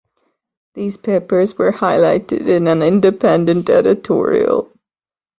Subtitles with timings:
[0.73, 4.71] These papers were highlighted in an independent editorial.